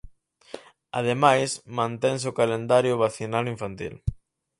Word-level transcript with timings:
Ademais, 0.99 1.49
mantense 1.77 2.25
o 2.31 2.37
calendario 2.39 2.99
vacinal 3.05 3.45
infantil. 3.55 3.93